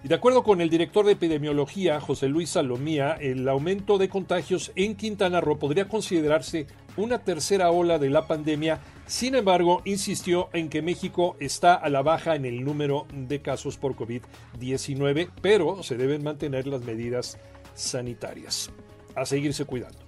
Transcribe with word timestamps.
Y 0.04 0.08
de 0.08 0.14
acuerdo 0.14 0.42
con 0.42 0.60
el 0.60 0.68
director 0.70 1.04
de 1.04 1.12
epidemiología, 1.12 2.00
José 2.00 2.28
Luis 2.28 2.50
Salomía, 2.50 3.12
el 3.12 3.48
aumento 3.48 3.98
de 3.98 4.08
contagios 4.08 4.72
en 4.76 4.96
Quintana 4.96 5.40
Roo 5.40 5.58
podría 5.58 5.88
considerarse 5.88 6.66
una 6.96 7.18
tercera 7.24 7.70
ola 7.70 7.98
de 7.98 8.10
la 8.10 8.26
pandemia. 8.26 8.80
Sin 9.06 9.34
embargo, 9.34 9.82
insistió 9.84 10.48
en 10.52 10.68
que 10.68 10.82
México 10.82 11.36
está 11.40 11.74
a 11.74 11.88
la 11.88 12.02
baja 12.02 12.34
en 12.34 12.44
el 12.44 12.64
número 12.64 13.06
de 13.12 13.40
casos 13.42 13.76
por 13.76 13.94
COVID-19, 13.94 15.30
pero 15.40 15.82
se 15.82 15.96
deben 15.96 16.22
mantener 16.22 16.66
las 16.66 16.82
medidas 16.82 17.38
sanitarias. 17.74 18.70
A 19.14 19.24
seguirse 19.24 19.64
cuidando. 19.64 19.98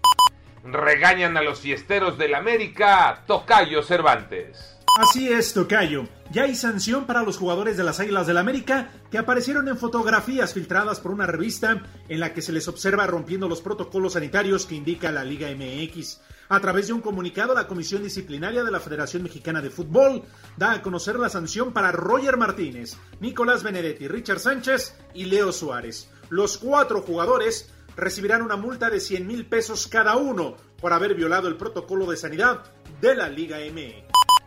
Regañan 0.65 1.37
a 1.37 1.43
los 1.43 1.61
fiesteros 1.61 2.19
del 2.19 2.35
América, 2.35 3.25
Tocayo 3.27 3.83
Cervantes. 3.83 4.78
Así 4.99 5.29
es, 5.33 5.55
Tocayo. 5.55 6.09
Ya 6.33 6.43
hay 6.43 6.57
sanción 6.57 7.07
para 7.07 7.23
los 7.23 7.37
jugadores 7.37 7.77
de 7.77 7.85
las 7.85 8.01
Águilas 8.01 8.27
del 8.27 8.37
América 8.37 8.91
que 9.13 9.19
aparecieron 9.19 9.69
en 9.69 9.79
fotografías 9.79 10.53
filtradas 10.53 10.99
por 10.99 11.13
una 11.13 11.25
revista 11.25 11.85
en 12.09 12.19
la 12.19 12.35
que 12.35 12.43
se 12.43 12.51
les 12.51 12.67
observa 12.67 13.07
rompiendo 13.07 13.49
los 13.49 13.63
protocolos 13.63 14.15
sanitarios 14.15 14.67
que 14.67 14.75
indica 14.75 15.13
la 15.13 15.23
Liga 15.23 15.51
MX. 15.55 16.19
A 16.49 16.59
través 16.59 16.89
de 16.89 16.95
un 16.95 17.01
comunicado, 17.01 17.55
la 17.55 17.69
Comisión 17.69 18.03
Disciplinaria 18.03 18.65
de 18.65 18.73
la 18.73 18.81
Federación 18.81 19.23
Mexicana 19.23 19.63
de 19.63 19.71
Fútbol 19.71 20.25
da 20.57 20.73
a 20.73 20.83
conocer 20.83 21.17
la 21.17 21.29
sanción 21.29 21.73
para 21.73 21.93
Roger 21.93 22.37
Martínez, 22.37 22.97
Nicolás 23.21 23.63
Benedetti, 23.63 24.09
Richard 24.09 24.41
Sánchez 24.41 24.97
y 25.15 25.27
Leo 25.27 25.53
Suárez. 25.53 26.11
Los 26.29 26.59
cuatro 26.59 27.03
jugadores 27.03 27.71
recibirán 27.97 28.43
una 28.43 28.57
multa 28.57 28.91
de 28.91 28.99
100 28.99 29.25
mil 29.29 29.47
pesos 29.47 29.87
cada 29.87 30.17
uno 30.17 30.57
por 30.81 30.93
haber 30.93 31.15
violado 31.15 31.47
el 31.47 31.57
protocolo 31.57 32.11
de 32.11 32.17
sanidad 32.17 32.65
de 33.01 33.15
la 33.15 33.29
Liga 33.29 33.59
MX. 33.59 34.08